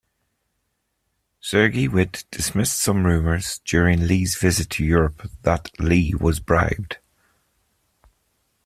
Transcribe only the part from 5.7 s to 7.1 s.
Li was bribed.